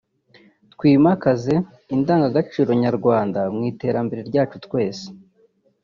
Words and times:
twimakaze 0.73 1.53
indangagaciro 1.95 2.69
nyarwanda 2.83 3.39
mu 3.55 3.61
iterambere 3.71 4.21
ryacu 4.29 4.55
twese 4.65 5.05